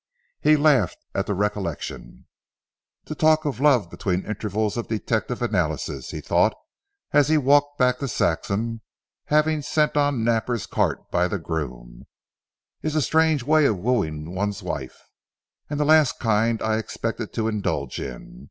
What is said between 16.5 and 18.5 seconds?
I expected to indulge in.